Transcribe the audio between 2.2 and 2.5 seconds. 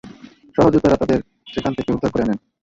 আনেন।